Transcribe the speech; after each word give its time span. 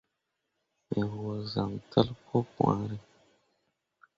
Me 0.91 1.01
võo 1.11 1.33
zan 1.51 1.71
tel 1.91 2.09
pu 2.23 2.35
pããre. 2.53 2.97